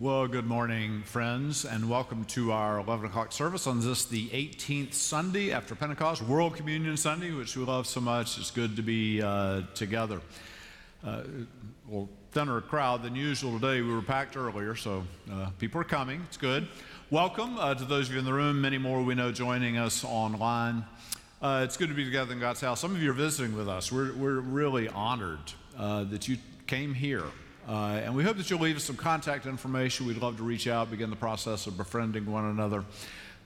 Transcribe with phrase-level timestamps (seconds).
[0.00, 4.94] Well, good morning, friends, and welcome to our 11 o'clock service on this, the 18th
[4.94, 8.38] Sunday after Pentecost, World Communion Sunday, which we love so much.
[8.38, 10.22] It's good to be uh, together.
[11.04, 11.24] Uh,
[11.86, 13.82] well, thinner crowd than usual today.
[13.82, 16.22] We were packed earlier, so uh, people are coming.
[16.28, 16.66] It's good.
[17.10, 20.02] Welcome uh, to those of you in the room, many more we know joining us
[20.02, 20.86] online.
[21.42, 22.80] Uh, it's good to be together in God's house.
[22.80, 23.92] Some of you are visiting with us.
[23.92, 27.24] We're, we're really honored uh, that you came here.
[27.68, 30.06] Uh, and we hope that you'll leave us some contact information.
[30.06, 32.84] We'd love to reach out, begin the process of befriending one another.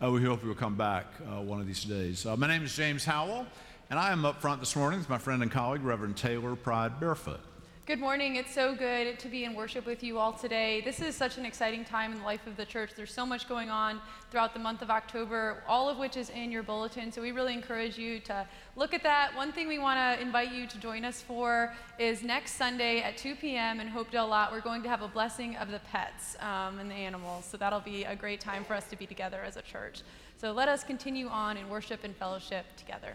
[0.02, 2.26] Uh, we hope you'll come back uh, one of these days.
[2.26, 3.46] Uh, my name is James Howell,
[3.90, 6.98] and I am up front this morning with my friend and colleague, Reverend Taylor Pride
[7.00, 7.40] Barefoot.
[7.86, 8.36] Good morning.
[8.36, 10.80] It's so good to be in worship with you all today.
[10.80, 12.92] This is such an exciting time in the life of the church.
[12.96, 14.00] There's so much going on
[14.30, 17.12] throughout the month of October, all of which is in your bulletin.
[17.12, 19.36] So we really encourage you to look at that.
[19.36, 23.18] One thing we want to invite you to join us for is next Sunday at
[23.18, 23.80] 2 p.m.
[23.80, 24.50] in Hopedale Lot.
[24.50, 27.44] We're going to have a blessing of the pets um, and the animals.
[27.44, 30.00] So that'll be a great time for us to be together as a church.
[30.38, 33.12] So let us continue on in worship and fellowship together.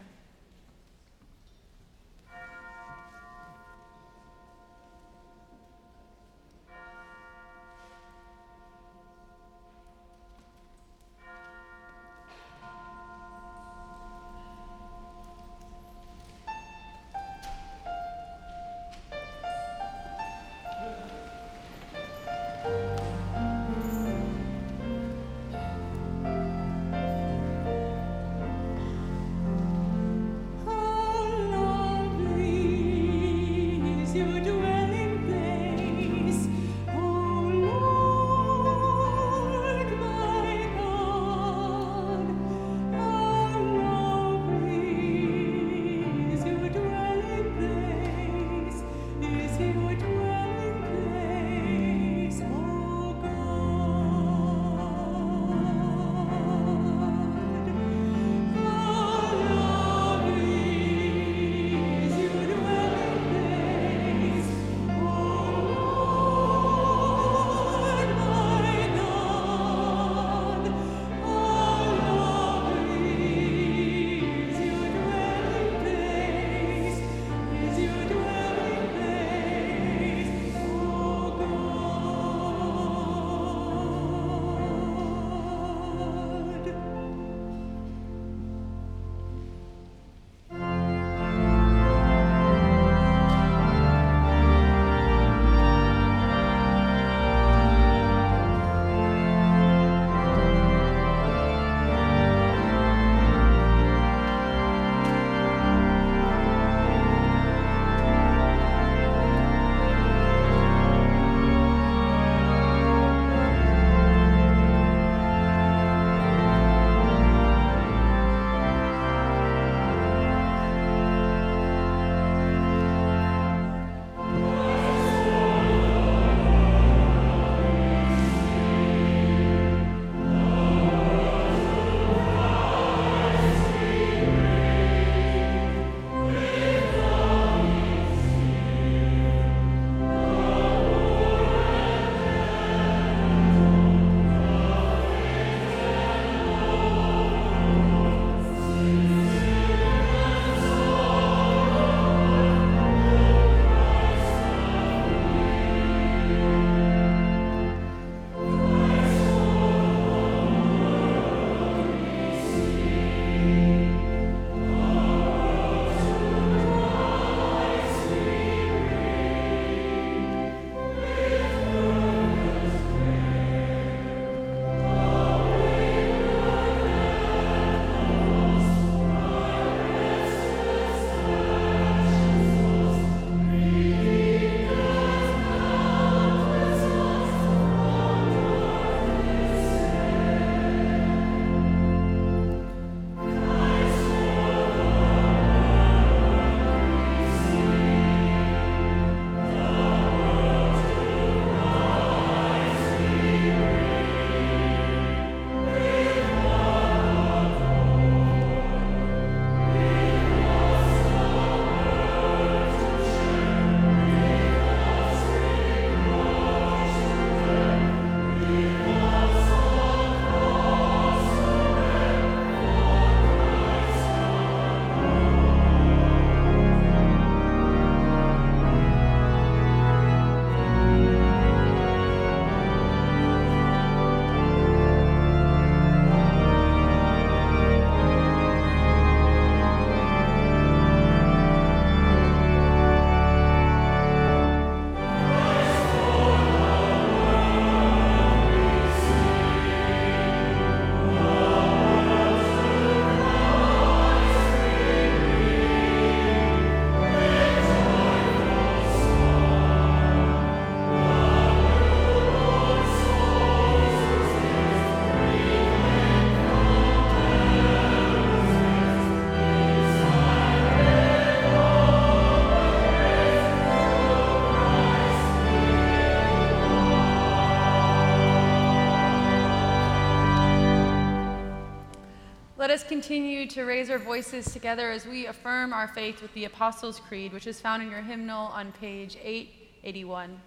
[282.70, 286.46] Let us continue to raise our voices together as we affirm our faith with the
[286.46, 290.40] Apostles' Creed, which is found in your hymnal on page 881.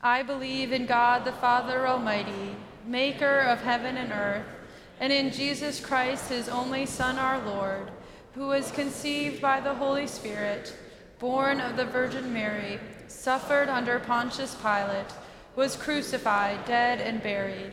[0.00, 2.54] I believe in God the Father Almighty,
[2.86, 4.46] maker of heaven and earth,
[5.00, 7.90] and in Jesus Christ, his only Son, our Lord,
[8.36, 10.76] who was conceived by the Holy Spirit,
[11.18, 15.12] born of the Virgin Mary, suffered under Pontius Pilate,
[15.56, 17.72] was crucified, dead, and buried.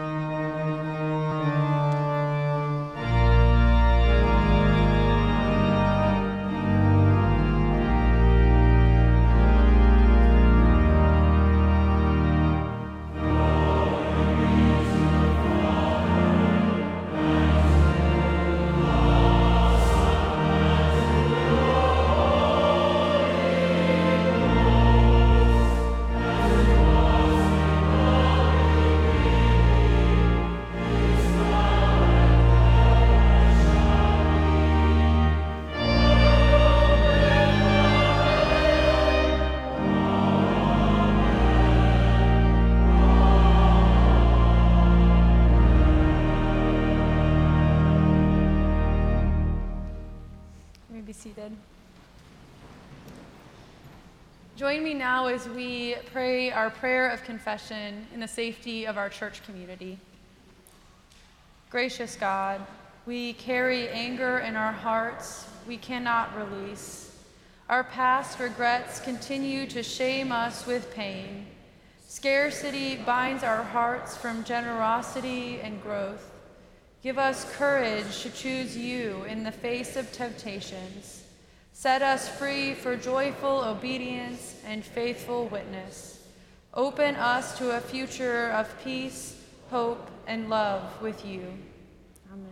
[54.93, 59.97] Now as we pray our prayer of confession in the safety of our church community.
[61.69, 62.61] Gracious God,
[63.05, 67.15] we carry anger in our hearts we cannot release.
[67.69, 71.47] Our past regrets continue to shame us with pain.
[72.07, 76.29] Scarcity binds our hearts from generosity and growth.
[77.01, 81.20] Give us courage to choose you in the face of temptations.
[81.81, 86.21] Set us free for joyful obedience and faithful witness.
[86.75, 91.41] Open us to a future of peace, hope, and love with you.
[92.31, 92.51] Amen.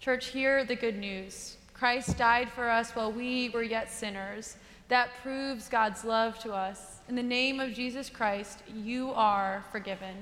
[0.00, 1.56] Church, hear the good news.
[1.72, 4.56] Christ died for us while we were yet sinners.
[4.88, 6.96] That proves God's love to us.
[7.08, 10.16] In the name of Jesus Christ, you are forgiven.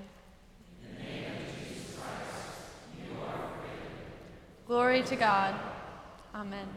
[0.82, 2.50] In the name of Jesus Christ,
[2.98, 3.96] you are forgiven.
[4.66, 5.54] Glory to God.
[6.34, 6.68] Amen.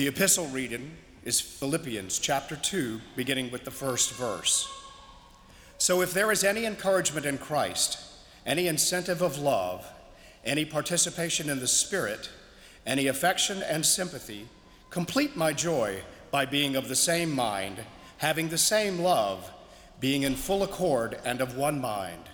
[0.00, 4.66] The epistle reading is Philippians chapter 2, beginning with the first verse.
[5.76, 7.98] So, if there is any encouragement in Christ,
[8.46, 9.86] any incentive of love,
[10.42, 12.30] any participation in the Spirit,
[12.86, 14.48] any affection and sympathy,
[14.88, 17.84] complete my joy by being of the same mind,
[18.16, 19.52] having the same love,
[20.00, 22.30] being in full accord and of one mind.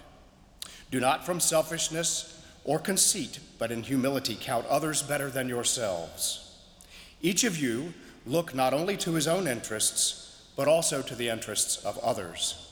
[0.92, 6.45] Do not from selfishness or conceit, but in humility count others better than yourselves.
[7.26, 7.92] Each of you
[8.24, 12.70] look not only to his own interests, but also to the interests of others.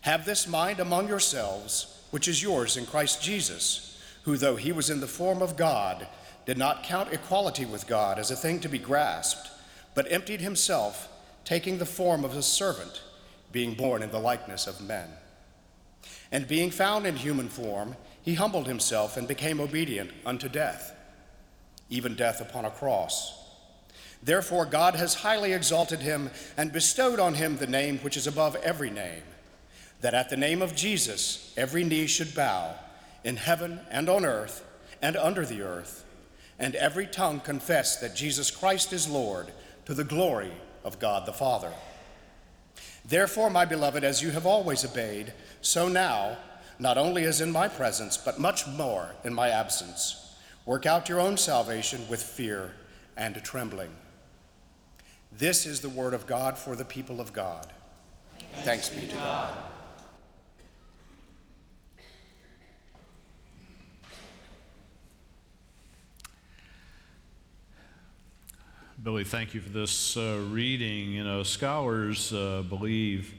[0.00, 4.90] Have this mind among yourselves, which is yours in Christ Jesus, who, though he was
[4.90, 6.08] in the form of God,
[6.46, 9.50] did not count equality with God as a thing to be grasped,
[9.94, 11.08] but emptied himself,
[11.44, 13.02] taking the form of a servant,
[13.52, 15.10] being born in the likeness of men.
[16.32, 20.92] And being found in human form, he humbled himself and became obedient unto death,
[21.88, 23.44] even death upon a cross.
[24.26, 28.56] Therefore, God has highly exalted him and bestowed on him the name which is above
[28.56, 29.22] every name,
[30.00, 32.74] that at the name of Jesus every knee should bow,
[33.22, 34.66] in heaven and on earth
[35.00, 36.04] and under the earth,
[36.58, 39.52] and every tongue confess that Jesus Christ is Lord,
[39.84, 40.50] to the glory
[40.82, 41.72] of God the Father.
[43.04, 46.36] Therefore, my beloved, as you have always obeyed, so now,
[46.80, 51.20] not only as in my presence, but much more in my absence, work out your
[51.20, 52.72] own salvation with fear
[53.16, 53.90] and trembling.
[55.38, 57.66] This is the word of God for the people of God.
[58.62, 59.54] Thanks, be to God.
[69.02, 71.12] Billy, thank you for this uh, reading.
[71.12, 73.34] You know, scholars uh, believe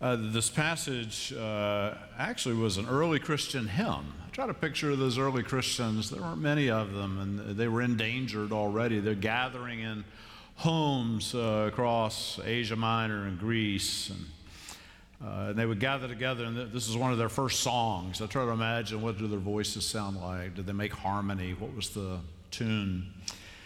[0.00, 4.14] uh, this passage uh, actually was an early Christian hymn.
[4.24, 6.08] I try to picture those early Christians.
[6.08, 9.00] There weren't many of them, and they were endangered already.
[9.00, 10.04] They're gathering in
[10.56, 14.10] homes uh, across Asia Minor and Greece.
[14.10, 14.26] And,
[15.24, 18.20] uh, and they would gather together, and th- this is one of their first songs.
[18.20, 20.54] I try to imagine what do their voices sound like?
[20.54, 21.54] Did they make harmony?
[21.58, 22.18] What was the
[22.50, 23.12] tune?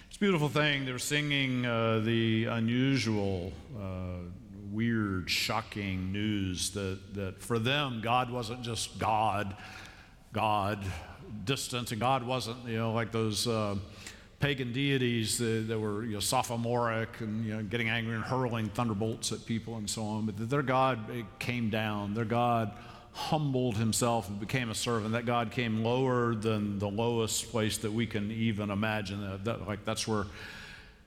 [0.08, 0.84] It's a beautiful thing.
[0.84, 4.28] They were singing uh, the unusual, uh,
[4.70, 9.56] weird, shocking news that, that for them, God wasn't just God,
[10.32, 10.84] God,
[11.44, 13.76] distant, and God wasn't, you know, like those uh,
[14.40, 18.68] pagan deities that, that were you know, sophomoric and you know, getting angry and hurling
[18.70, 20.98] thunderbolts at people and so on, but their God
[21.38, 22.14] came down.
[22.14, 22.72] Their God
[23.12, 25.12] humbled himself and became a servant.
[25.12, 29.20] That God came lower than the lowest place that we can even imagine.
[29.20, 30.24] That, that like that's where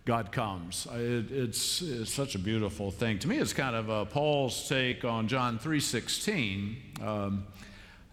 [0.06, 0.86] God comes.
[0.94, 3.20] It, it's, it's, such a beautiful thing.
[3.20, 7.02] To me, it's kind of uh, Paul's take on John 3.16.
[7.02, 7.46] Um,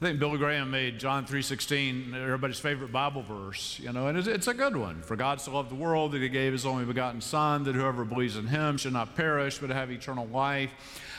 [0.00, 4.26] I think Billy Graham made John 3:16 everybody's favorite Bible verse, you know, and it's,
[4.26, 5.02] it's, a good one.
[5.02, 8.06] For God so loved the world that he gave his only begotten son that whoever
[8.06, 10.70] believes in him should not perish but have eternal life.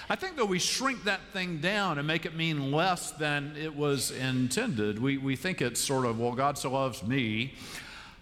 [0.09, 3.75] I think that we shrink that thing down and make it mean less than it
[3.75, 4.97] was intended.
[4.97, 7.53] We, we think it's sort of, well, God so loves me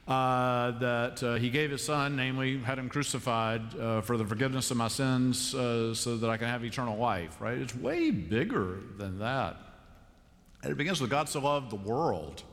[0.09, 4.71] uh, that uh, he gave his son, namely, had him crucified uh, for the forgiveness
[4.71, 7.57] of my sins uh, so that I can have eternal life, right?
[7.57, 9.68] It's way bigger than that.
[10.61, 12.43] And it begins with God so loved the world.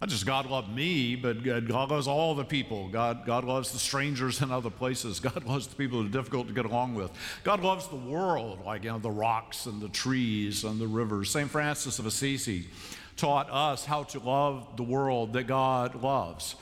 [0.00, 2.88] Not just God loved me, but God loves all the people.
[2.88, 5.20] God, God loves the strangers in other places.
[5.20, 7.10] God loves the people that are difficult to get along with.
[7.44, 11.30] God loves the world, like you know, the rocks and the trees and the rivers.
[11.30, 11.50] St.
[11.50, 12.68] Francis of Assisi
[13.16, 16.56] taught us how to love the world that God loves.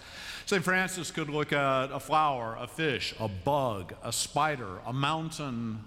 [0.46, 0.62] St.
[0.62, 5.80] Francis could look at a flower, a fish, a bug, a spider, a mountain,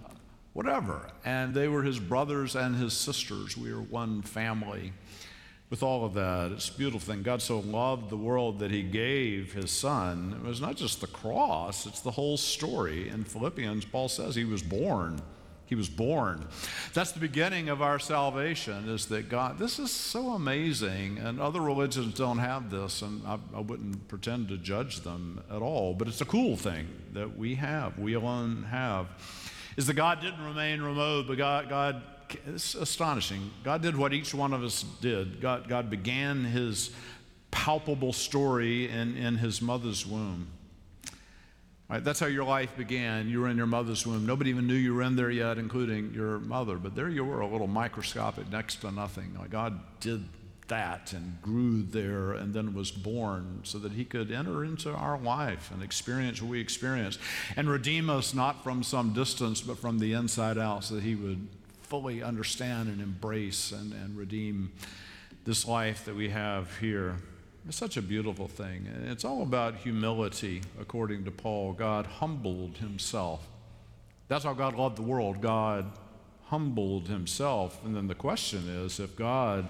[0.58, 1.06] whatever.
[1.24, 3.56] And they were his brothers and his sisters.
[3.56, 4.92] We are one family
[5.70, 6.52] with all of that.
[6.52, 7.22] It's a beautiful thing.
[7.22, 10.36] God so loved the world that he gave his son.
[10.36, 13.08] It was not just the cross, it's the whole story.
[13.08, 15.22] In Philippians, Paul says he was born.
[15.68, 16.48] He was born.
[16.92, 21.62] That's the beginning of our salvation, is that God, this is so amazing, and other
[21.62, 26.08] religions don't have this, and I, I wouldn't pretend to judge them at all, but
[26.08, 29.08] it's a cool thing that we have, we alone have
[29.78, 32.02] is that God didn't remain remote, but God, God
[32.46, 33.52] it's astonishing.
[33.64, 35.40] God did what each one of us did.
[35.40, 36.92] God, God began his
[37.52, 40.48] palpable story in, in his mother's womb.
[41.90, 43.30] Right, that's how your life began.
[43.30, 44.26] You were in your mother's womb.
[44.26, 46.76] Nobody even knew you were in there yet, including your mother.
[46.76, 49.38] But there you were, a little microscopic, next to nothing.
[49.40, 50.26] Like God did
[50.68, 55.18] that and grew there and then was born so that he could enter into our
[55.20, 57.18] life and experience what we experience
[57.56, 61.16] and redeem us not from some distance but from the inside out so that he
[61.16, 61.48] would
[61.82, 64.72] fully understand and embrace and, and redeem
[65.46, 67.16] this life that we have here.
[67.66, 68.88] It's such a beautiful thing.
[68.94, 71.72] And it's all about humility, according to Paul.
[71.72, 73.48] God humbled himself.
[74.28, 75.42] That's how God loved the world.
[75.42, 75.86] God
[76.48, 77.84] humbled himself.
[77.86, 79.70] And then the question is if God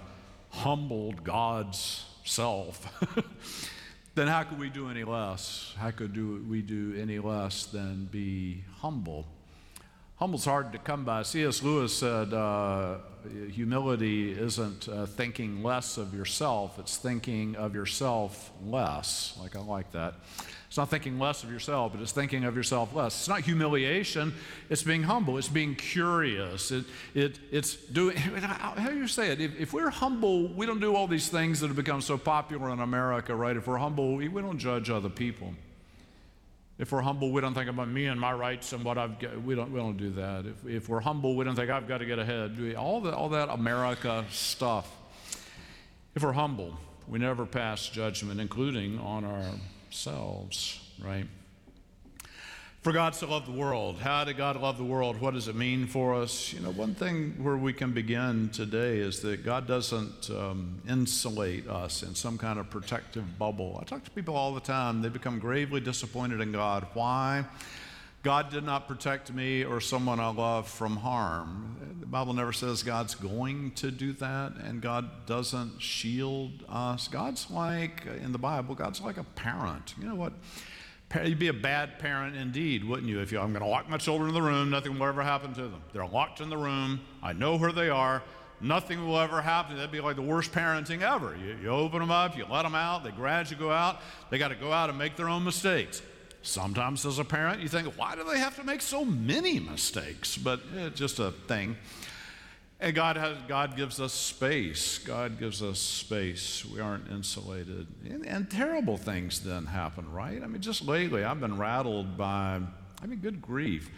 [0.49, 2.93] humbled God's self,
[4.15, 5.73] then how could we do any less?
[5.77, 9.25] How could do, we do any less than be humble?
[10.17, 11.21] Humble's hard to come by.
[11.21, 11.61] C.S.
[11.61, 12.97] Lewis said, uh,
[13.51, 19.37] humility isn't uh, thinking less of yourself, it's thinking of yourself less.
[19.39, 20.15] Like, I like that.
[20.67, 23.17] It's not thinking less of yourself, but it's thinking of yourself less.
[23.19, 24.33] It's not humiliation,
[24.69, 26.71] it's being humble, it's being curious.
[26.71, 29.39] It, it, it's doing, how do you say it?
[29.39, 32.69] If, if, we're humble, we don't do all these things that have become so popular
[32.71, 33.55] in America, right?
[33.55, 35.53] If we're humble, we, we don't judge other people.
[36.77, 39.41] If we're humble, we don't think about me and my rights and what I've got.
[39.41, 40.45] We don't, we don't do that.
[40.45, 42.75] If, if we're humble, we don't think I've got to get ahead.
[42.77, 44.93] All, the, all that America stuff.
[46.13, 46.77] If we're humble,
[47.07, 49.23] we never pass judgment, including on
[49.87, 51.25] ourselves, right?
[52.81, 53.97] For God so love the world.
[53.99, 55.19] How did God love the world?
[55.19, 56.53] What does it mean for us?
[56.53, 61.67] You know, one thing where we can begin today is that God doesn't um, insulate
[61.67, 63.77] us in some kind of protective bubble.
[63.81, 66.87] I talk to people all the time, they become gravely disappointed in God.
[66.93, 67.43] Why?
[68.27, 71.95] God did not protect me or someone I love from harm.
[72.01, 77.07] The Bible never says God's going to do that, and God doesn't shield us.
[77.07, 79.95] God's like, in the Bible, God's like a parent.
[79.97, 80.33] You know what?
[81.23, 83.21] You'd be a bad parent indeed, wouldn't you?
[83.21, 85.53] If you, I'm going to lock my children in the room, nothing will ever happen
[85.53, 85.81] to them.
[85.93, 86.99] They're locked in the room.
[87.23, 88.21] I know where they are.
[88.59, 89.77] Nothing will ever happen.
[89.77, 91.37] That'd be like the worst parenting ever.
[91.37, 94.01] You, you open them up, you let them out, they gradually go out.
[94.31, 96.01] They got to go out and make their own mistakes.
[96.47, 100.37] Sometimes, as a parent, you think, why do they have to make so many mistakes?
[100.37, 101.75] But it's just a thing.
[102.79, 104.97] And God, has, God gives us space.
[104.99, 106.63] God gives us space.
[106.65, 107.87] We aren't insulated.
[108.05, 110.41] And, and, terrible things then happen, right?
[110.41, 112.61] I mean, just lately, I've been rattled by,
[113.01, 113.89] I mean, good grief.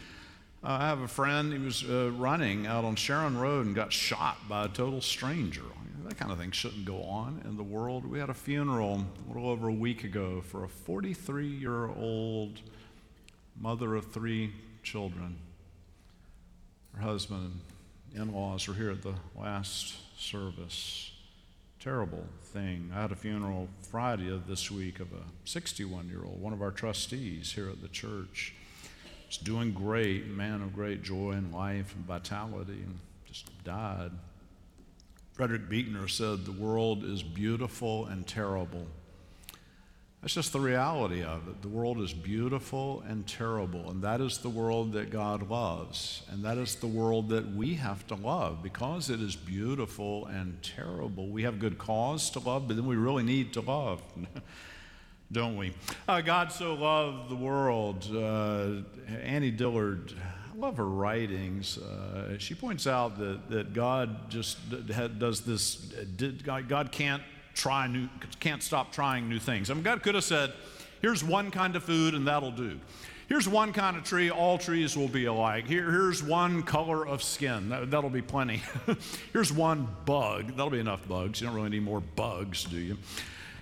[0.64, 3.94] Uh, I have a friend, he was uh, running out on Sharon Road and got
[3.94, 5.62] shot by a total stranger.
[6.10, 8.04] That kind of thing shouldn't go on in the world.
[8.04, 12.62] We had a funeral a little over a week ago for a 43 year old
[13.62, 15.38] mother of three children.
[16.95, 17.62] Her husband
[18.15, 21.12] and in laws were here at the last service.
[21.80, 22.89] Terrible thing.
[22.91, 26.63] I had a funeral Friday of this week of a 61 year old, one of
[26.63, 28.56] our trustees here at the church.
[29.28, 34.10] He's doing great, man of great joy and life and vitality, and just died.
[35.39, 38.86] Frederick Buechner said, The world is beautiful and terrible
[40.21, 41.62] that's just the reality of it.
[41.62, 46.23] The world is beautiful and terrible, and that is the world that God loves.
[46.30, 50.62] And that is the world that we have to love because it is beautiful and
[50.62, 51.30] terrible.
[51.30, 54.02] We have good cause to love, but then we really need to love,
[55.32, 55.73] don't we?
[56.06, 58.06] Uh, God so loved the world.
[58.13, 58.84] Uh,
[59.23, 60.13] Annie Dillard,
[60.60, 61.78] love her writings.
[61.78, 64.58] Uh, she points out that, that God just
[65.17, 65.76] does this,
[66.43, 69.69] God can't try new, can't stop trying new things.
[69.69, 70.54] I mean, God could have said,
[71.02, 72.80] here's one kind of food and that'll do.
[73.28, 75.67] Here's one kind of tree, all trees will be alike.
[75.67, 78.62] Here, here's one color of skin, that, that'll be plenty.
[79.34, 81.39] here's one bug, that'll be enough bugs.
[81.39, 82.98] You don't really need more bugs, do you?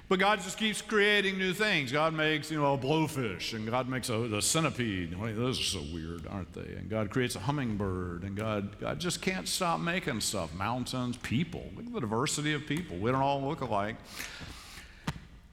[0.10, 1.92] But God just keeps creating new things.
[1.92, 5.18] God makes, you know, a blowfish, and God makes a, a centipede.
[5.36, 6.76] those are so weird, aren't they?
[6.76, 10.54] And God creates a hummingbird, and God, God just can't stop making stuff.
[10.54, 11.70] Mountains, people.
[11.76, 12.98] Look at the diversity of people.
[12.98, 13.98] We don't all look alike.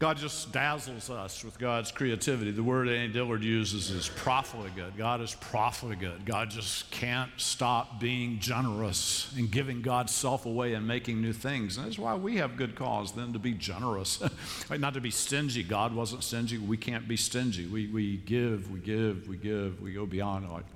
[0.04, 2.50] God just dazzles us with God's creativity.
[2.50, 4.98] The word Annie Dillard uses is profligate.
[4.98, 6.26] God is profligate.
[6.26, 11.78] God just can't stop being generous and giving God's self away and making new things.
[11.78, 14.22] And that's why we have good cause then to be generous,
[14.70, 15.62] not to be stingy.
[15.62, 16.58] God wasn't stingy.
[16.58, 17.66] We can't be stingy.
[17.66, 20.52] We, we give, we give, we give, we go beyond.
[20.52, 20.66] Like,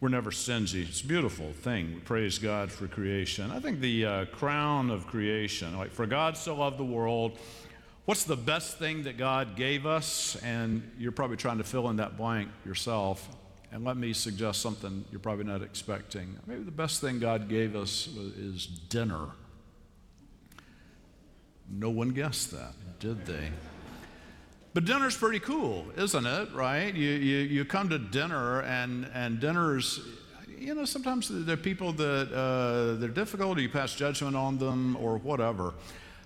[0.00, 0.82] we're never stingy.
[0.82, 1.94] It's a beautiful thing.
[1.94, 3.52] We praise God for creation.
[3.52, 7.38] I think the uh, crown of creation, like, for God so loved the world
[8.04, 10.36] What's the best thing that God gave us?
[10.42, 13.26] And you're probably trying to fill in that blank yourself.
[13.72, 16.38] And let me suggest something you're probably not expecting.
[16.46, 18.06] Maybe the best thing God gave us
[18.38, 19.28] is dinner.
[21.70, 23.50] No one guessed that, did they?
[24.74, 26.52] But dinner's pretty cool, isn't it?
[26.52, 26.94] Right?
[26.94, 30.00] You, you, you come to dinner, and, and dinner's,
[30.58, 34.58] you know, sometimes there are people that uh, they're difficult, or you pass judgment on
[34.58, 35.72] them, or whatever.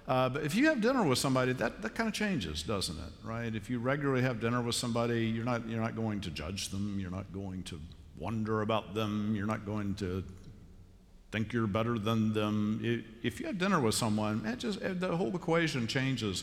[0.08, 3.12] Uh, but if you have dinner with somebody, that, that kind of changes, doesn't it?
[3.22, 3.54] Right?
[3.54, 6.98] If you regularly have dinner with somebody, you're not, you're not going to judge them.
[6.98, 7.78] You're not going to
[8.16, 9.34] wonder about them.
[9.36, 10.24] You're not going to
[11.30, 13.04] think you're better than them.
[13.22, 16.42] If you have dinner with someone, it just, the whole equation changes.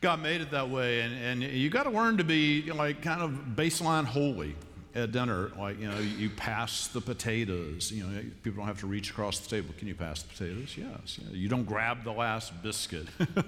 [0.00, 3.22] God made it that way, and, and you got to learn to be like kind
[3.22, 4.56] of baseline holy
[4.94, 7.90] at dinner, like, you know, you pass the potatoes.
[7.90, 9.74] You know, people don't have to reach across the table.
[9.76, 10.76] Can you pass the potatoes?
[10.76, 11.18] Yes.
[11.32, 13.06] You, don't grab the last biscuit.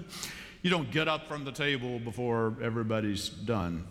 [0.61, 3.85] you don't get up from the table before everybody's done.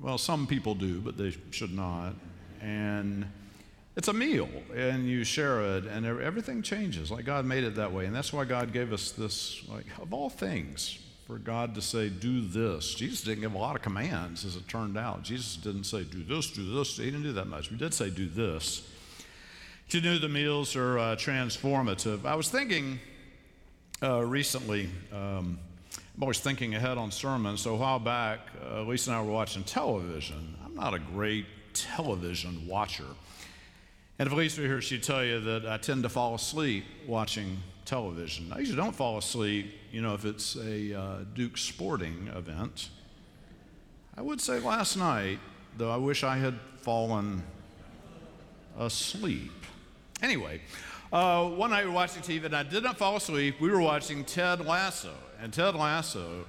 [0.00, 2.14] Well, some people do, but they should not.
[2.60, 3.26] And
[3.94, 7.10] it's a meal, and you share it, and everything changes.
[7.10, 8.06] Like God made it that way.
[8.06, 12.08] And that's why God gave us this, like, of all things, for God to say,
[12.08, 12.94] do this.
[12.94, 15.24] Jesus didn't give a lot of commands, as it turned out.
[15.24, 16.96] Jesus didn't say, do this, do this.
[16.96, 17.68] He didn't do that much.
[17.68, 18.88] He did say, do this.
[19.90, 22.24] You knew the meals are uh, transformative.
[22.24, 23.00] I was thinking
[24.02, 25.58] uh, recently, um,
[26.16, 27.62] I'm always thinking ahead on sermons.
[27.62, 30.56] So a while back, uh, Lisa and I were watching television.
[30.64, 33.04] I'm not a great television watcher.
[34.18, 37.58] And if Lisa were here, she'd tell you that I tend to fall asleep watching
[37.84, 38.52] television.
[38.52, 42.88] I usually don't fall asleep, you know, if it's a uh, Duke sporting event.
[44.16, 45.38] I would say last night,
[45.76, 47.42] though I wish I had fallen
[48.78, 49.52] asleep.
[50.22, 50.62] Anyway,
[51.12, 53.60] uh, one night we were watching TV and I did not fall asleep.
[53.60, 55.12] We were watching Ted Lasso.
[55.42, 56.46] And Ted Lasso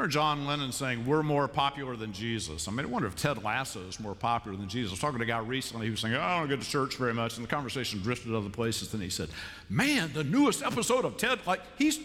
[0.00, 2.68] or John Lennon saying, We're more popular than Jesus.
[2.68, 4.90] I mean, I wonder if Ted Lasso is more popular than Jesus.
[4.90, 6.96] I was talking to a guy recently who was saying, I don't go to church
[6.96, 7.36] very much.
[7.36, 8.90] And the conversation drifted to other places.
[8.90, 9.28] Then he said,
[9.68, 12.00] Man, the newest episode of Ted, like, he's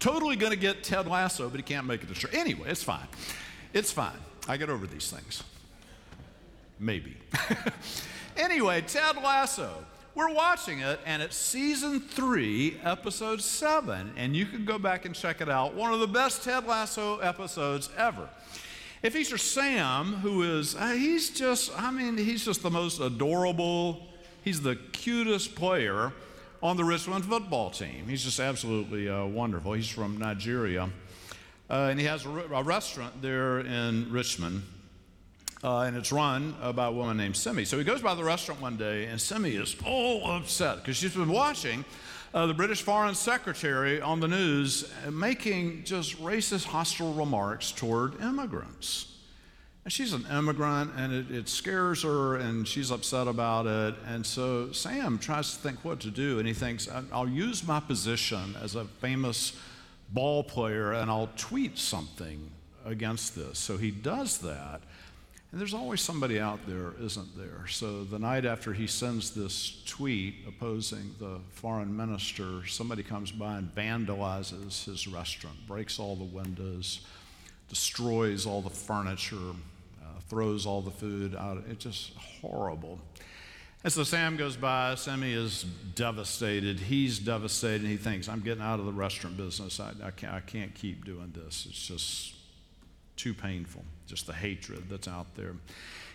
[0.00, 2.34] totally going to get Ted Lasso, but he can't make it to church.
[2.34, 3.06] Anyway, it's fine.
[3.72, 4.18] It's fine.
[4.46, 5.42] I get over these things.
[6.78, 7.16] Maybe.
[8.36, 9.84] anyway, Ted Lasso.
[10.18, 15.14] We're watching it, and it's season three, episode seven, and you can go back and
[15.14, 15.74] check it out.
[15.74, 18.28] One of the best Ted Lasso episodes ever.
[19.00, 22.98] If It features Sam, who is, uh, he's just, I mean, he's just the most
[22.98, 24.08] adorable,
[24.42, 26.12] he's the cutest player
[26.64, 28.08] on the Richmond football team.
[28.08, 29.74] He's just absolutely uh, wonderful.
[29.74, 30.90] He's from Nigeria.
[31.70, 34.64] Uh, and he has a, a, restaurant there in Richmond.
[35.62, 37.64] Uh, and it's run by a woman named Simi.
[37.64, 41.16] So he goes by the restaurant one day, and Simi is all upset because she's
[41.16, 41.84] been watching
[42.34, 49.16] uh, the British Foreign Secretary on the news making just racist, hostile remarks toward immigrants.
[49.84, 53.94] And she's an immigrant, and it, it, scares her, and she's upset about it.
[54.06, 57.80] And so Sam tries to think what to do, and he thinks, I'll use my
[57.80, 59.58] position as a famous
[60.10, 62.50] ball player, and I'll tweet something
[62.84, 63.58] against this.
[63.58, 64.82] So he does that.
[65.50, 67.66] And there's always somebody out there, isn't there?
[67.68, 73.56] So the night after he sends this tweet opposing the foreign minister, somebody comes by
[73.56, 77.00] and vandalizes his restaurant, breaks all the windows,
[77.70, 79.54] destroys all the furniture,
[80.02, 81.64] uh, throws all the food out.
[81.70, 82.98] It's just horrible.
[83.84, 84.96] And so Sam goes by.
[84.96, 86.78] Sammy is devastated.
[86.78, 87.86] He's devastated.
[87.86, 89.80] He thinks, I'm getting out of the restaurant business.
[89.80, 91.66] I, I, can't, I can't keep doing this.
[91.70, 92.34] It's just
[93.18, 95.54] too painful, just the hatred that's out there.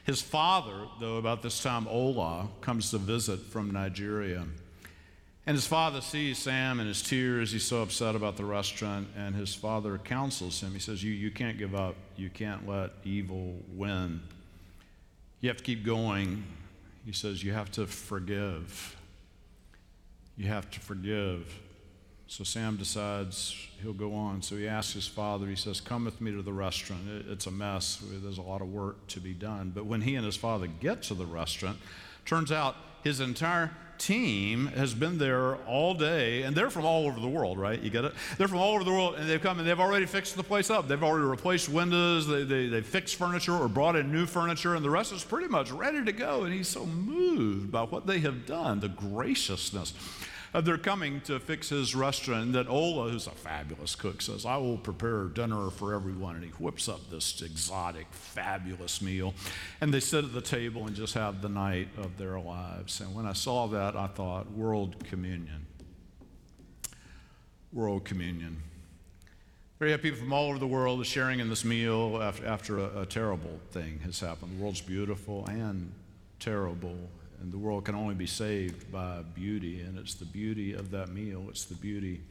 [0.05, 4.43] His father, though, about this time, Ola, comes to visit from Nigeria.
[5.45, 7.51] And his father sees Sam in his tears.
[7.51, 9.09] He's so upset about the restaurant.
[9.17, 10.73] And his father counsels him.
[10.73, 11.95] He says, You, you can't give up.
[12.15, 14.21] You can't let evil win.
[15.41, 16.43] You have to keep going.
[17.05, 18.95] He says, You have to forgive.
[20.37, 21.59] You have to forgive.
[22.33, 24.41] So Sam decides he'll go on.
[24.41, 27.01] So he asks his father, he says, Come with me to the restaurant.
[27.29, 28.01] It's a mess.
[28.03, 29.71] There's a lot of work to be done.
[29.75, 31.77] But when he and his father get to the restaurant,
[32.25, 33.69] turns out his entire
[33.99, 37.79] team has been there all day, and they're from all over the world, right?
[37.79, 38.13] You get it?
[38.39, 40.71] They're from all over the world, and they've come and they've already fixed the place
[40.71, 40.87] up.
[40.87, 44.83] They've already replaced windows, they, they, they fixed furniture or brought in new furniture, and
[44.83, 46.45] the rest is pretty much ready to go.
[46.45, 49.93] And he's so moved by what they have done, the graciousness
[50.53, 52.53] uh, they're coming to fix his restaurant.
[52.53, 56.35] That Ola, who's a fabulous cook, says, I will prepare dinner for everyone.
[56.35, 59.33] And he whips up this exotic, fabulous meal.
[59.81, 63.01] And they sit at the table and just have the night of their lives.
[63.01, 65.65] And when I saw that, I thought, World Communion.
[67.71, 68.61] World Communion.
[69.79, 72.79] There you have people from all over the world sharing in this meal after, after
[72.79, 74.57] a terrible thing has happened.
[74.57, 75.91] The world's beautiful and
[76.39, 76.95] terrible
[77.43, 81.09] and the world can only be saved by beauty, and it's the beauty of that
[81.09, 82.21] meal, it's the beauty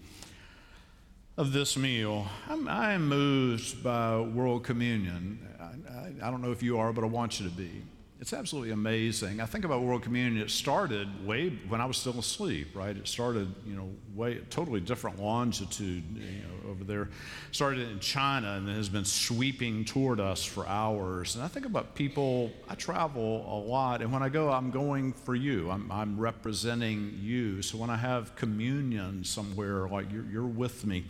[1.36, 2.26] of this meal.
[2.48, 5.38] I'm, I'm moved by World Communion.
[5.60, 7.82] I, I, I don't know if you are, but I want you to be.
[8.22, 9.40] It's absolutely amazing.
[9.40, 12.96] I think about World Communion, it started way when I was still asleep, right?
[12.96, 17.08] It started, you know, way totally different longitude, you know, over there.
[17.50, 21.34] Started in China and has been sweeping toward us for hours.
[21.34, 25.12] And I think about people, I travel a lot, and when I go, I'm going
[25.12, 25.68] for you.
[25.68, 27.60] I'm, I'm representing you.
[27.60, 31.06] So when I have communion somewhere, like you're, you're with me.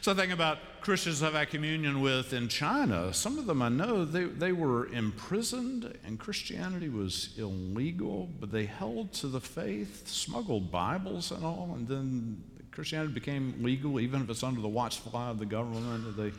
[0.00, 3.12] So I think about Christians I've had communion with in China.
[3.12, 8.64] Some of them I know, they, they were imprisoned and Christianity was illegal, but they
[8.64, 14.30] held to the faith, smuggled Bibles and all, and then Christianity became legal, even if
[14.30, 16.16] it's under the watchful eye of the government.
[16.16, 16.32] They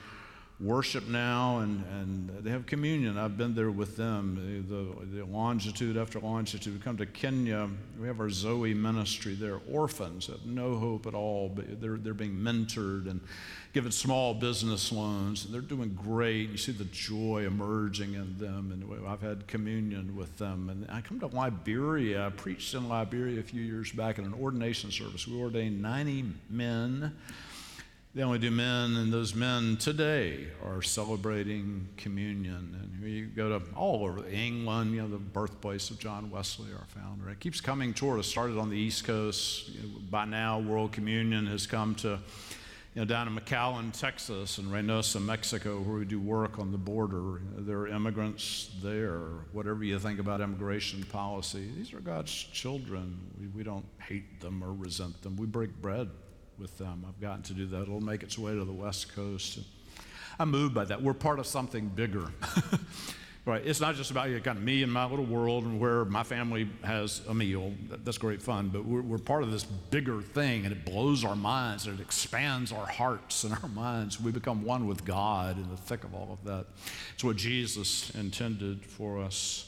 [0.59, 3.17] worship now and, and they have communion.
[3.17, 6.73] I've been there with them, the, the longitude after longitude.
[6.73, 9.35] We come to Kenya, we have our Zoe ministry.
[9.35, 13.21] They're orphans, have no hope at all, but they're, they're being mentored and
[13.71, 15.45] given small business loans.
[15.45, 16.49] And they're doing great.
[16.49, 18.71] You see the joy emerging in them.
[18.73, 20.69] And I've had communion with them.
[20.69, 22.27] And I come to Liberia.
[22.27, 25.25] I preached in Liberia a few years back in an ordination service.
[25.25, 27.15] We ordained 90 men
[28.15, 32.75] they only do men, and those men today are celebrating communion.
[32.81, 36.85] And we go to all over England, you know, the birthplace of John Wesley, our
[36.87, 37.29] founder.
[37.29, 38.25] It keeps coming toward us.
[38.25, 39.69] Started on the East Coast.
[39.69, 42.19] You know, by now, World Communion has come to,
[42.95, 46.79] you know, down in McAllen, Texas, and Reynosa, Mexico, where we do work on the
[46.79, 47.41] border.
[47.57, 49.19] There are immigrants there.
[49.51, 53.19] Whatever you think about immigration policy, these are God's children.
[53.39, 55.35] We, we don't hate them or resent them.
[55.35, 56.09] We break bread
[56.59, 57.05] with them.
[57.07, 57.83] I've gotten to do that.
[57.83, 59.59] It'll make its way to the West Coast.
[60.39, 61.01] I'm moved by that.
[61.01, 62.31] We're part of something bigger.
[63.45, 63.65] right?
[63.65, 66.23] It's not just about you, kind of me and my little world and where my
[66.23, 67.73] family has a meal.
[67.89, 71.35] That's great fun, but we're, we're part of this bigger thing, and it blows our
[71.35, 74.21] minds and it expands our hearts and our minds.
[74.21, 76.65] We become one with God in the thick of all of that.
[77.15, 79.65] It's what Jesus intended for us.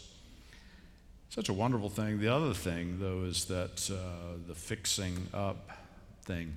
[1.30, 2.20] Such a wonderful thing.
[2.20, 5.70] The other thing, though, is that uh, the fixing up
[6.24, 6.54] thing.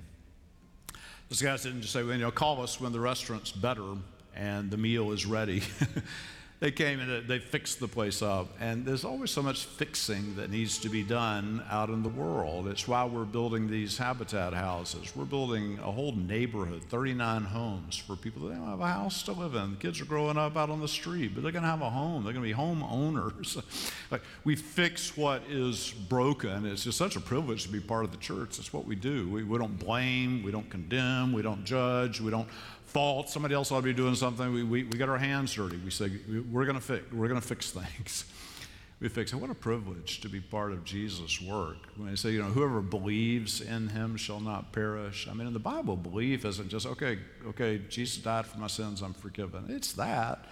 [1.29, 3.95] Those guys didn't just say, well, you know, call us when the restaurant's better
[4.35, 5.63] and the meal is ready.
[6.65, 8.47] they came and they fixed the place up.
[8.59, 12.67] And there's always so much fixing that needs to be done out in the world.
[12.67, 15.15] It's why we're building these habitat houses.
[15.15, 19.33] We're building a whole neighborhood, 39 homes for people that don't have a house to
[19.33, 19.73] live in.
[19.73, 21.89] The kids are growing up out on the street, but they're going to have a
[21.91, 22.23] home.
[22.23, 23.59] They're going to be home owners.
[24.09, 26.65] like we fix what is broken.
[26.65, 28.57] It's just such a privilege to be part of the church.
[28.57, 29.29] It's what we do.
[29.29, 32.49] We, we don't blame, we don't condemn, we don't judge, we don't
[32.95, 33.29] fault.
[33.29, 34.53] Somebody else ought to be doing something.
[34.53, 35.75] We, we, we get our hands dirty.
[35.75, 36.09] We say,
[36.55, 38.23] we're going to fix, we're going to fix things.
[39.01, 39.35] we fix it.
[39.35, 41.75] What a privilege to be part of Jesus' work.
[41.97, 45.27] When they say, you know, whoever believes in him shall not perish.
[45.29, 49.01] I mean, in the Bible, belief isn't just, okay, okay, Jesus died for my sins,
[49.01, 49.65] I'm forgiven.
[49.67, 50.45] It's that.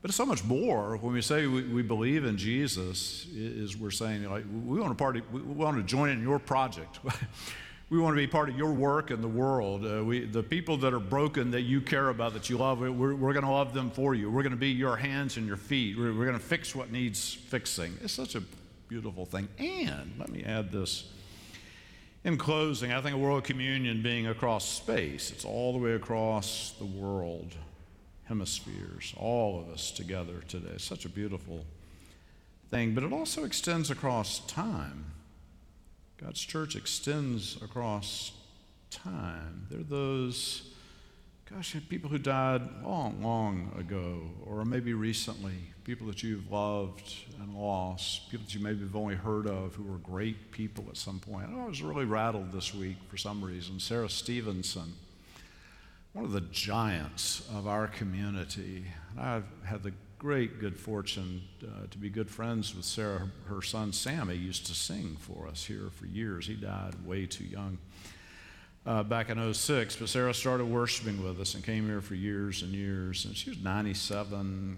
[0.00, 0.96] But it's so much more.
[0.96, 5.02] When we say we, we believe in Jesus, is we're saying, like, we want to
[5.02, 7.00] party, we want to join in your project.
[7.88, 9.86] We want to be part of your work in the world.
[9.86, 12.90] Uh, we, the people that are broken that you care about, that you love, we're,
[12.90, 14.28] we're going to love them for you.
[14.28, 15.96] We're going to be your hands and your feet.
[15.96, 17.96] We're, we're going to fix what needs fixing.
[18.02, 18.42] It's such a
[18.88, 19.48] beautiful thing.
[19.58, 21.04] And let me add this.
[22.24, 26.74] In closing, I think a world communion being across space, it's all the way across
[26.80, 27.54] the world,
[28.24, 30.72] hemispheres, all of us together today.
[30.74, 31.64] It's such a beautiful
[32.68, 35.12] thing, but it also extends across time.
[36.18, 38.32] God's church extends across
[38.90, 39.66] time.
[39.70, 40.70] There are those,
[41.50, 45.52] gosh, people who died long, long ago, or maybe recently,
[45.84, 49.82] people that you've loved and lost, people that you maybe have only heard of who
[49.82, 51.50] were great people at some point.
[51.54, 53.78] I was really rattled this week for some reason.
[53.78, 54.94] Sarah Stevenson,
[56.14, 58.86] one of the giants of our community.
[59.18, 63.28] I've had the great good fortune uh, to be good friends with Sarah.
[63.46, 66.46] Her son Sammy used to sing for us here for years.
[66.46, 67.78] He died way too young
[68.86, 72.62] uh, back in 06, but Sarah started worshiping with us and came here for years
[72.62, 73.24] and years.
[73.24, 74.76] And she was 97.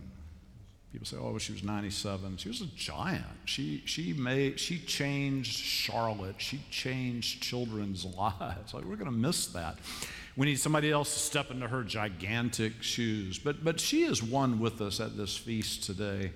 [0.92, 2.38] People say, oh, she was 97.
[2.38, 3.24] She was a giant.
[3.44, 6.37] She, she, made, she changed Charlotte.
[6.38, 8.72] She changed children's lives.
[8.72, 9.77] Like, we're going to miss that.
[10.38, 13.40] We need somebody else to step into her gigantic shoes.
[13.40, 16.31] But, but she is one with us at this feast today.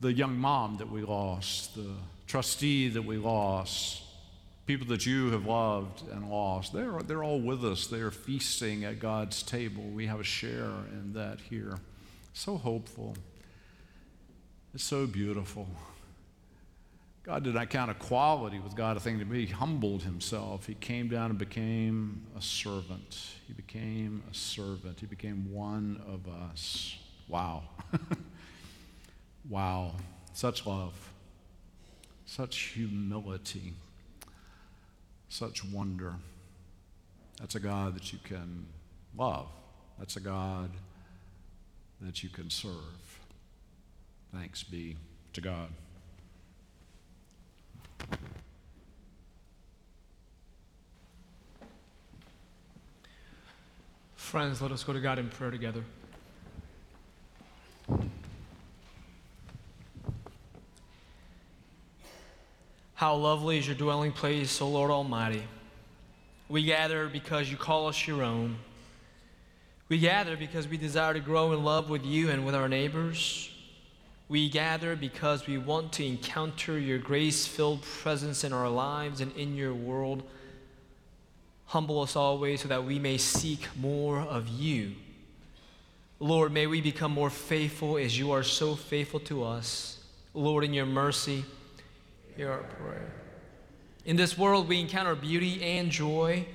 [0.00, 1.90] The young mom that we lost, the
[2.26, 4.02] trustee that we lost,
[4.64, 7.86] people that you have loved and lost, they're, they're all with us.
[7.86, 9.82] They're feasting at God's table.
[9.82, 11.80] We have a share in that here.
[12.32, 13.14] So hopeful.
[14.72, 15.68] It's so beautiful.
[17.24, 19.46] God did not count equality with God a thing to be.
[19.46, 20.66] He humbled himself.
[20.66, 23.16] He came down and became a servant.
[23.46, 24.98] He became a servant.
[24.98, 26.96] He became one of us.
[27.28, 27.62] Wow.
[29.48, 29.92] wow.
[30.32, 31.12] Such love,
[32.26, 33.74] such humility,
[35.28, 36.14] such wonder.
[37.38, 38.66] That's a God that you can
[39.16, 39.46] love.
[39.98, 40.70] That's a God
[42.00, 43.20] that you can serve.
[44.34, 44.96] Thanks be
[45.34, 45.68] to God.
[54.32, 55.84] Friends, let us go to God in prayer together.
[62.94, 65.42] How lovely is your dwelling place, O Lord Almighty.
[66.48, 68.56] We gather because you call us your own.
[69.90, 73.50] We gather because we desire to grow in love with you and with our neighbors.
[74.32, 79.30] We gather because we want to encounter your grace filled presence in our lives and
[79.36, 80.22] in your world.
[81.66, 84.92] Humble us always so that we may seek more of you.
[86.18, 90.02] Lord, may we become more faithful as you are so faithful to us.
[90.32, 91.44] Lord, in your mercy,
[92.34, 93.12] hear our prayer.
[94.06, 96.46] In this world, we encounter beauty and joy,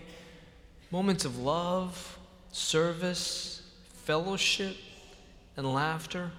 [0.89, 2.17] moments of love,
[2.51, 3.61] service,
[4.03, 4.75] fellowship,
[5.55, 6.31] and laughter.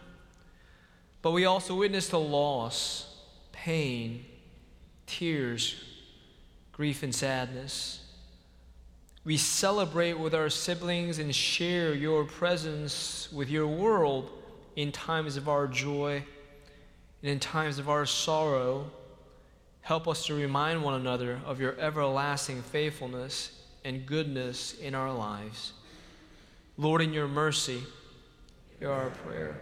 [1.22, 3.16] But we also witness the loss,
[3.52, 4.24] pain,
[5.06, 5.82] tears,
[6.72, 8.00] grief, and sadness.
[9.24, 14.30] We celebrate with our siblings and share your presence with your world
[14.76, 16.22] in times of our joy
[17.22, 18.90] and in times of our sorrow.
[19.80, 23.50] Help us to remind one another of your everlasting faithfulness
[23.84, 25.72] and goodness in our lives.
[26.76, 27.82] Lord, in your mercy,
[28.78, 29.56] hear our prayer.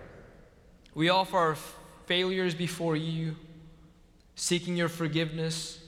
[0.96, 1.56] We offer our
[2.06, 3.36] failures before you,
[4.34, 5.78] seeking your forgiveness,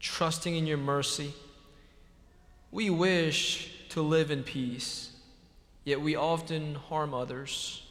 [0.00, 1.34] trusting in your mercy.
[2.70, 5.10] We wish to live in peace,
[5.84, 7.82] yet we often harm others.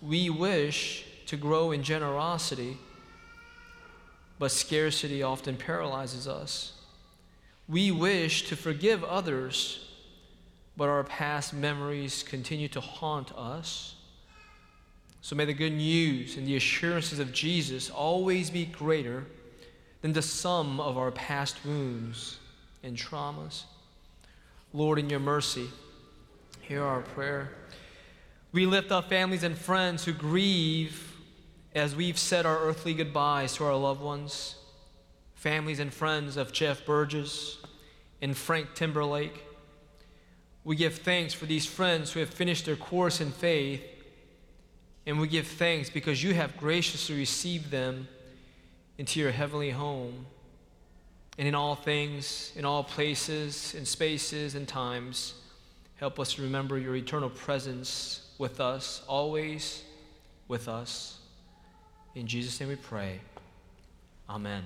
[0.00, 2.78] We wish to grow in generosity,
[4.38, 6.72] but scarcity often paralyzes us.
[7.68, 9.86] We wish to forgive others,
[10.74, 13.95] but our past memories continue to haunt us.
[15.26, 19.26] So may the good news and the assurances of Jesus always be greater
[20.00, 22.38] than the sum of our past wounds
[22.84, 23.64] and traumas.
[24.72, 25.66] Lord, in your mercy,
[26.60, 27.50] hear our prayer.
[28.52, 31.16] We lift up families and friends who grieve
[31.74, 34.54] as we've said our earthly goodbyes to our loved ones.
[35.34, 37.58] Families and friends of Jeff Burgess
[38.22, 39.42] and Frank Timberlake.
[40.62, 43.82] We give thanks for these friends who have finished their course in faith
[45.06, 48.08] and we give thanks because you have graciously received them
[48.98, 50.26] into your heavenly home.
[51.38, 55.34] And in all things, in all places, in spaces and times,
[55.96, 59.84] help us remember your eternal presence with us, always
[60.48, 61.18] with us.
[62.14, 63.20] In Jesus' name we pray.
[64.28, 64.64] Amen.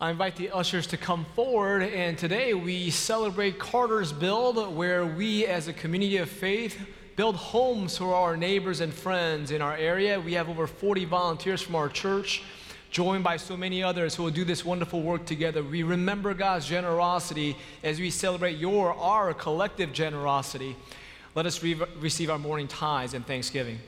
[0.00, 5.46] I invite the ushers to come forward, and today we celebrate Carter's Build, where we
[5.46, 6.78] as a community of faith
[7.16, 10.20] build homes for our neighbors and friends in our area.
[10.20, 12.42] We have over 40 volunteers from our church,
[12.90, 15.62] joined by so many others who will do this wonderful work together.
[15.62, 20.76] We remember God's generosity as we celebrate your, our collective generosity.
[21.34, 23.78] Let us re- receive our morning tithes and thanksgiving.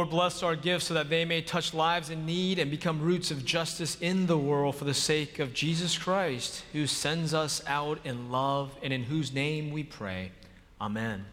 [0.00, 3.30] Lord, bless our gifts so that they may touch lives in need and become roots
[3.30, 7.98] of justice in the world for the sake of Jesus Christ, who sends us out
[8.02, 10.32] in love and in whose name we pray.
[10.80, 11.26] Amen.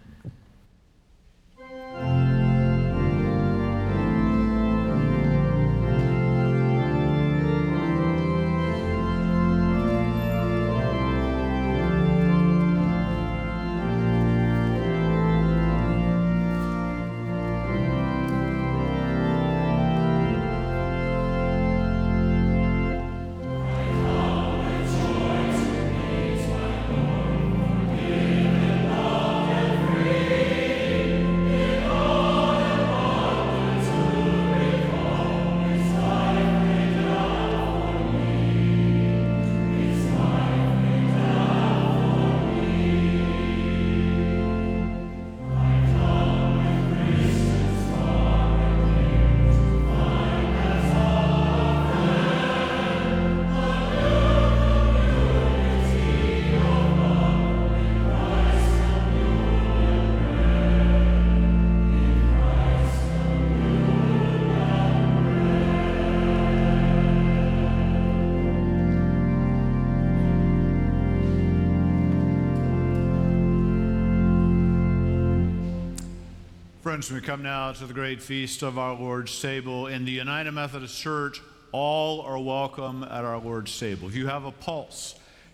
[76.98, 79.86] Friends, we come now to the great feast of our Lord's table.
[79.86, 84.08] In the United Methodist Church, all are welcome at our Lord's table.
[84.08, 85.14] If you have a pulse,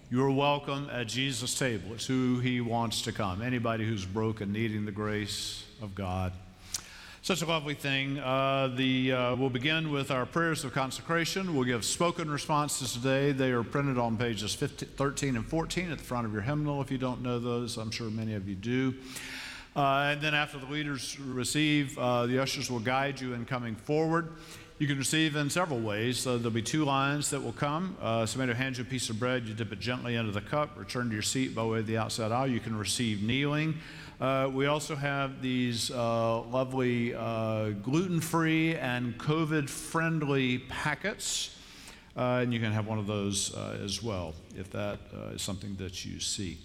[0.10, 1.96] you are welcome at Jesus' table.
[1.96, 3.42] It's who he wants to come.
[3.42, 6.32] Anybody who's broken, needing the grace of God.
[7.24, 8.20] Such a lovely thing.
[8.20, 11.54] Uh, the, uh, we'll begin with our prayers of consecration.
[11.54, 13.34] We'll give spoken responses today.
[13.34, 16.80] They are printed on pages 15, 13 and 14 at the front of your hymnal.
[16.80, 18.94] If you don't know those, I'm sure many of you do.
[19.76, 23.76] Uh, and then after the leaders receive, uh, the ushers will guide you in coming
[23.76, 24.30] forward.
[24.78, 26.28] You can receive in several ways.
[26.28, 27.98] Uh, there'll be two lines that will come.
[28.00, 29.48] Uh, somebody will hand you a piece of bread.
[29.48, 30.78] You dip it gently into the cup.
[30.78, 32.48] Return to your seat by way of the outside aisle.
[32.48, 33.76] You can receive kneeling.
[34.22, 37.10] Uh, we also have these uh, lovely
[37.82, 41.58] gluten free and COVID friendly packets.
[42.16, 45.00] and you can have one of those as well if that
[45.34, 46.60] is something that you seek.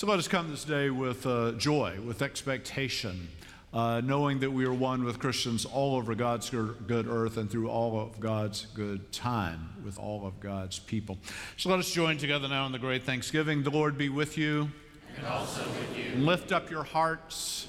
[0.00, 3.28] So let us come this day with uh, joy, with expectation,
[3.74, 7.68] uh, knowing that we are one with Christians all over God's good earth and through
[7.68, 11.18] all of God's good time with all of God's people.
[11.58, 13.62] So let us join together now in the great thanksgiving.
[13.62, 14.70] The Lord be with you.
[15.18, 16.18] And also with you.
[16.18, 17.68] Lift up your hearts.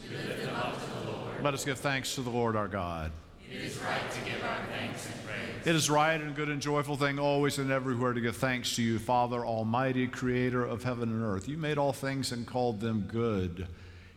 [0.56, 3.12] Up let us give thanks to the Lord our God.
[3.52, 5.68] It is right to give our thanks and praise.
[5.68, 8.82] It is right and good and joyful thing always and everywhere to give thanks to
[8.82, 11.50] you, Father Almighty, creator of heaven and earth.
[11.50, 13.68] You made all things and called them good.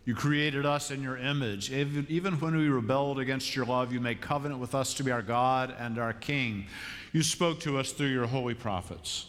[0.04, 1.72] You created us in your image.
[1.72, 5.22] Even when we rebelled against your love, you made covenant with us to be our
[5.22, 6.66] God and our King.
[7.12, 9.26] You spoke to us through your holy prophets.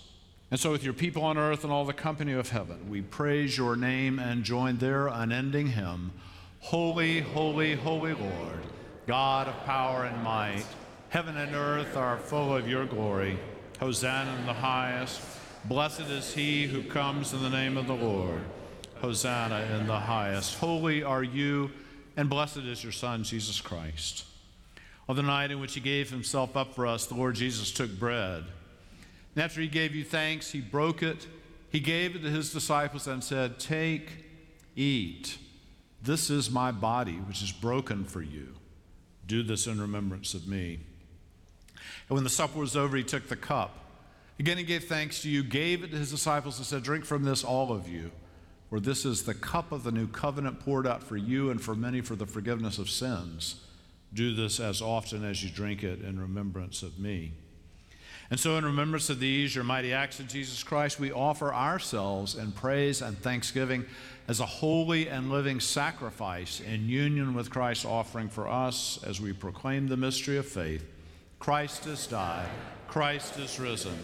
[0.52, 3.58] And so, with your people on earth and all the company of heaven, we praise
[3.58, 6.12] your name and join their unending hymn
[6.60, 8.60] Holy, holy, holy Lord
[9.08, 10.66] God of power and might,
[11.10, 13.38] heaven and earth are full of your glory.
[13.80, 15.22] Hosanna in the highest.
[15.66, 18.42] Blessed is he who comes in the name of the Lord.
[18.96, 20.58] Hosanna in the highest.
[20.58, 21.70] Holy are you,
[22.18, 24.26] and blessed is your Son, Jesus Christ.
[25.08, 28.00] On the night in which he gave himself up for us, the Lord Jesus took
[28.00, 28.44] bread.
[29.36, 31.28] And after he gave you thanks, he broke it.
[31.70, 34.10] He gave it to his disciples and said, Take,
[34.76, 35.38] eat.
[36.02, 38.56] This is my body, which is broken for you.
[39.28, 40.80] Do this in remembrance of me.
[42.10, 43.80] And when the supper was over, he took the cup.
[44.40, 47.24] Again, he gave thanks to you, gave it to his disciples, and said, Drink from
[47.24, 48.12] this, all of you,
[48.70, 51.74] for this is the cup of the new covenant poured out for you and for
[51.76, 53.62] many for the forgiveness of sins.
[54.14, 57.34] Do this as often as you drink it in remembrance of me.
[58.32, 62.36] And so, in remembrance of these, your mighty acts of Jesus Christ, we offer ourselves
[62.36, 63.86] in praise and thanksgiving
[64.28, 69.32] as a holy and living sacrifice in union with Christ's offering for us as we
[69.32, 70.84] proclaim the mystery of faith.
[71.38, 72.50] Christ has died,
[72.88, 73.98] Christ is risen,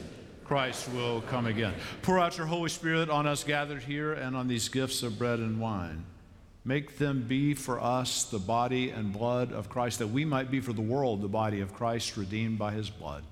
[0.45, 1.73] Christ will come again.
[2.03, 5.39] Pour out your Holy Spirit on us gathered here and on these gifts of bread
[5.39, 6.05] and wine.
[6.63, 10.59] Make them be for us the body and blood of Christ, that we might be
[10.59, 13.23] for the world the body of Christ redeemed by his blood.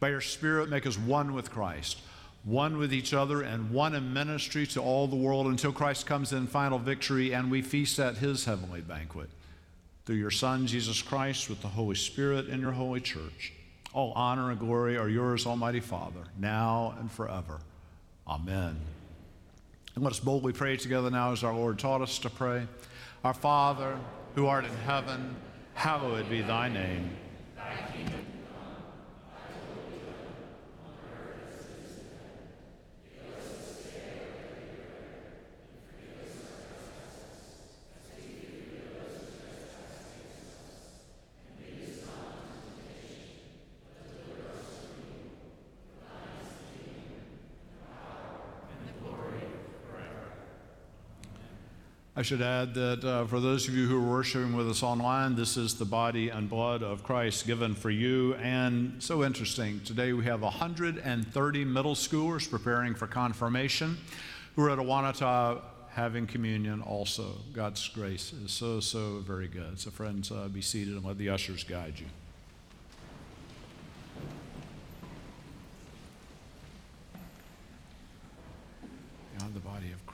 [0.00, 2.00] By your Spirit, make us one with Christ,
[2.44, 6.32] one with each other, and one in ministry to all the world until Christ comes
[6.32, 9.28] in final victory and we feast at his heavenly banquet.
[10.06, 13.52] Through your Son, Jesus Christ, with the Holy Spirit in your holy church.
[13.92, 17.58] All honor and glory are yours, Almighty Father, now and forever.
[18.26, 18.76] Amen.
[19.94, 22.66] And let us boldly pray together now as our Lord taught us to pray.
[23.24, 23.98] Our Father,
[24.36, 25.34] who art in heaven,
[25.74, 27.10] hallowed be thy name.
[52.18, 55.36] I should add that uh, for those of you who are worshiping with us online,
[55.36, 58.34] this is the body and blood of Christ given for you.
[58.34, 63.98] And so interesting, today we have 130 middle schoolers preparing for confirmation
[64.56, 65.60] who are at Awanata
[65.90, 67.36] having communion also.
[67.52, 69.78] God's grace is so, so very good.
[69.78, 72.06] So, friends, uh, be seated and let the ushers guide you.
[79.54, 80.04] The body of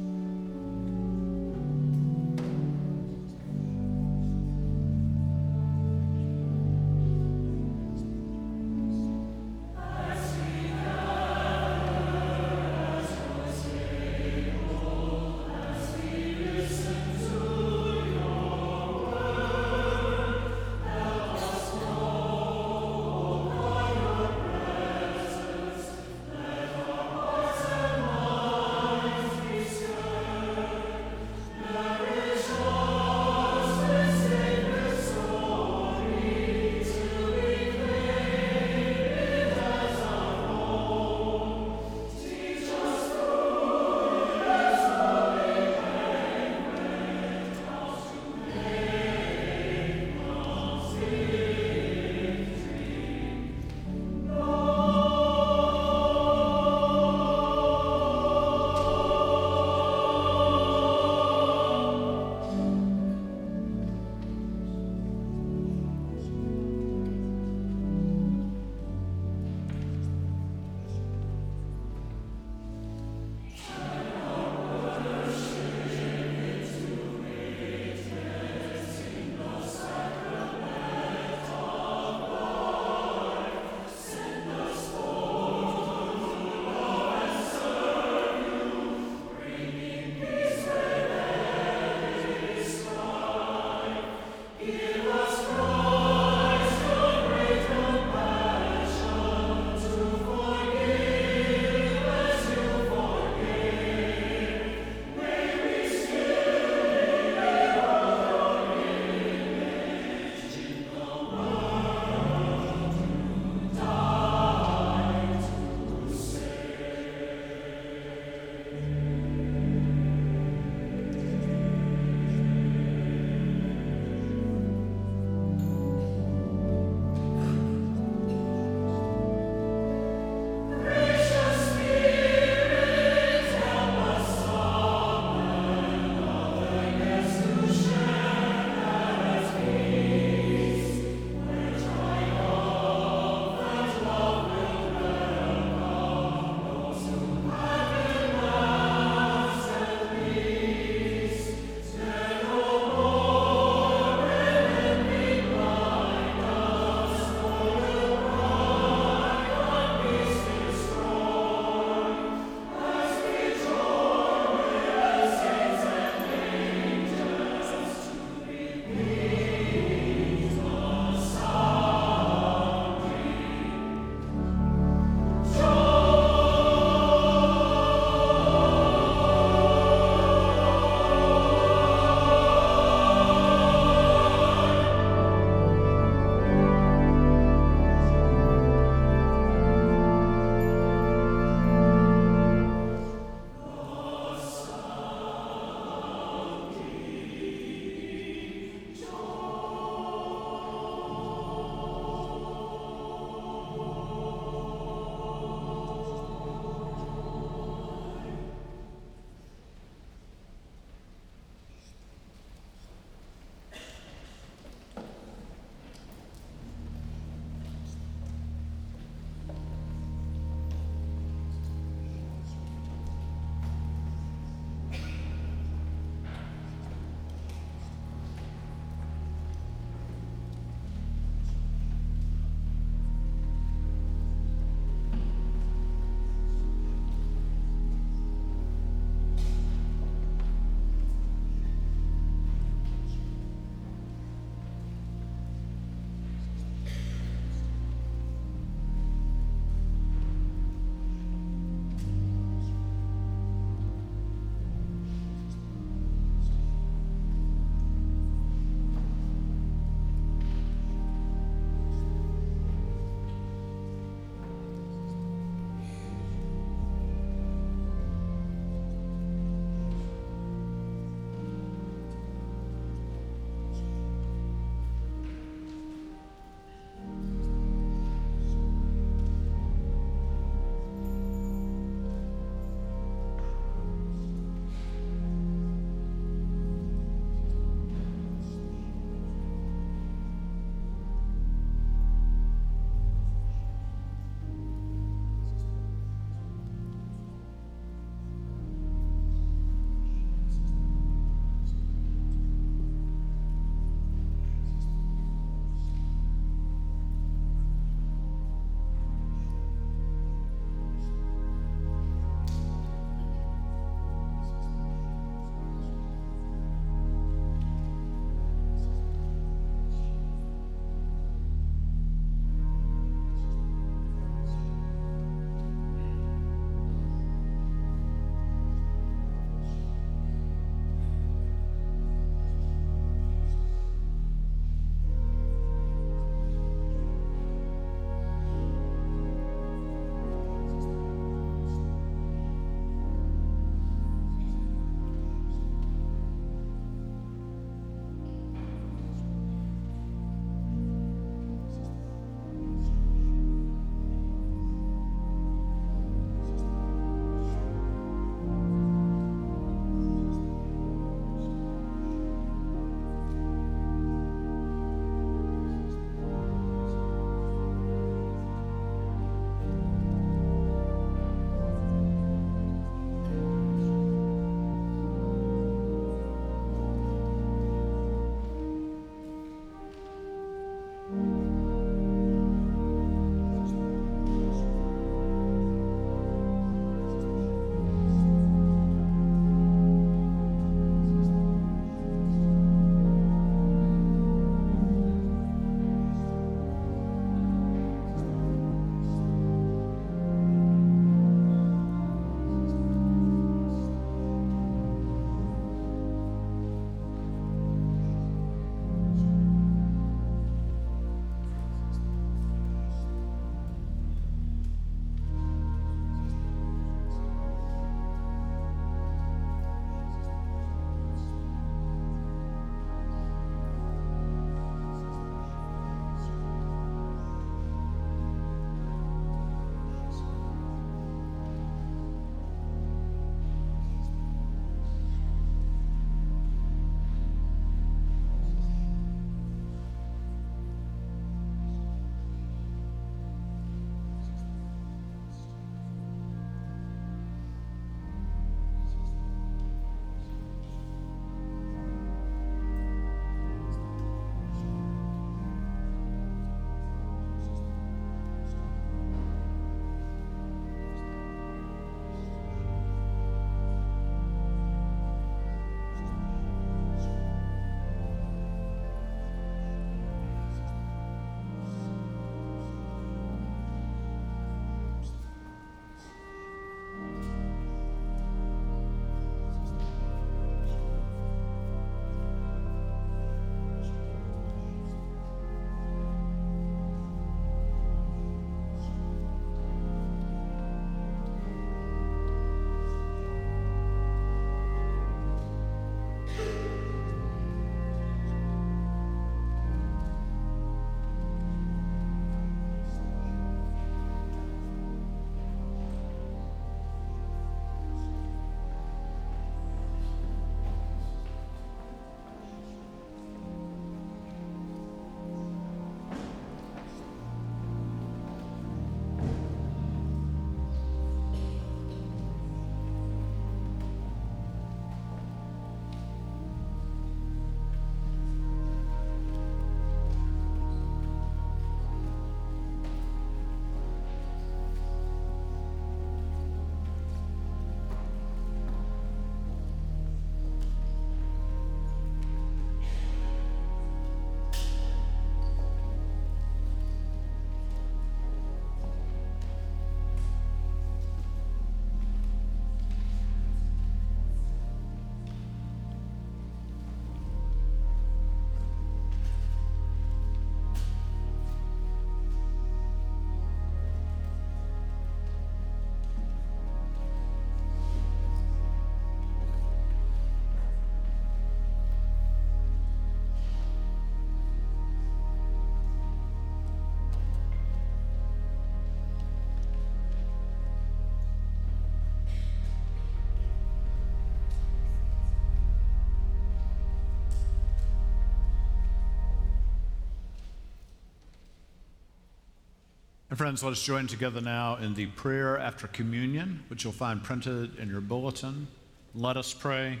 [593.38, 597.78] friends, let us join together now in the prayer after communion, which you'll find printed
[597.78, 598.66] in your bulletin.
[599.14, 600.00] Let us pray.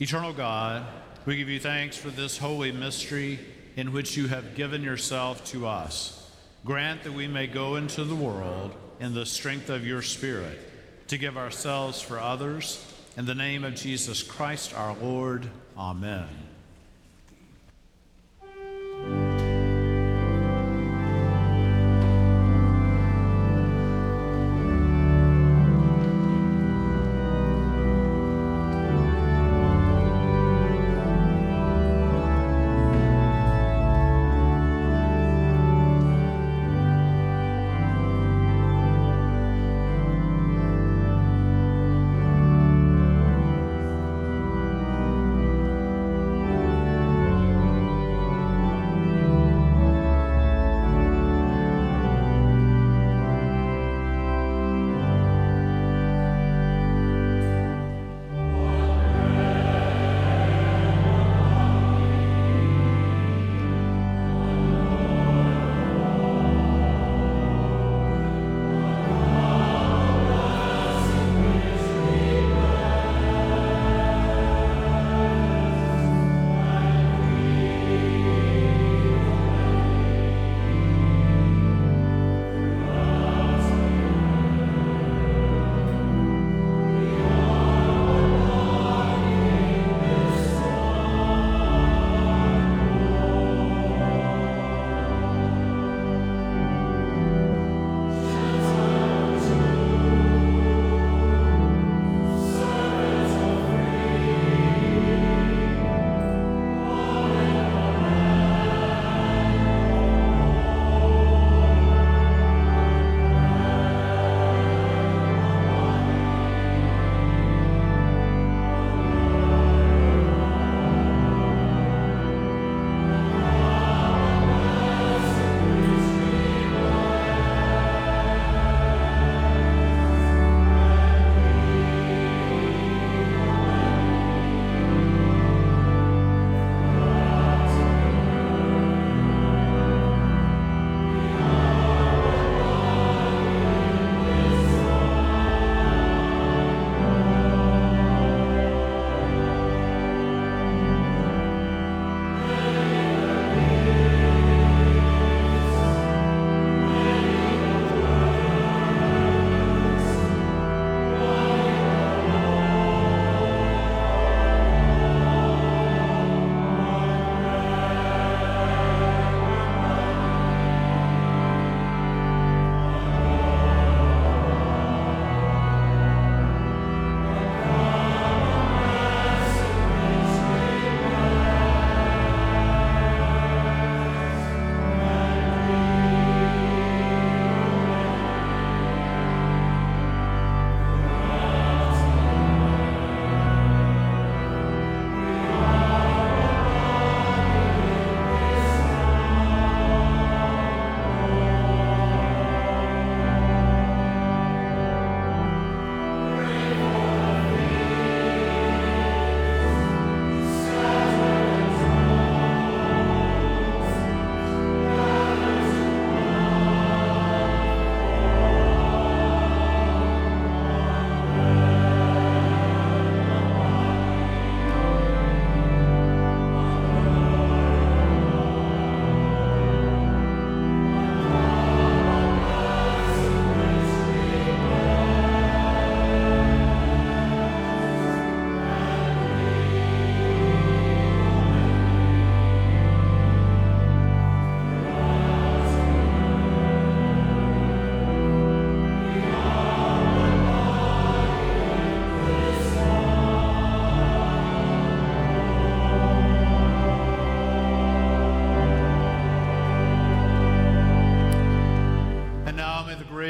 [0.00, 0.84] Eternal God,
[1.24, 3.38] we give you thanks for this holy mystery
[3.76, 6.32] in which you have given yourself to us.
[6.64, 10.58] Grant that we may go into the world in the strength of your Spirit
[11.06, 12.84] to give ourselves for others.
[13.16, 16.26] In the name of Jesus Christ our Lord, amen.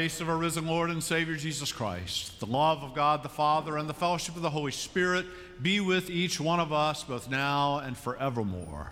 [0.03, 3.77] Grace of our risen Lord and Savior Jesus Christ, the love of God the Father,
[3.77, 5.25] and the fellowship of the Holy Spirit
[5.61, 8.91] be with each one of us both now and forevermore.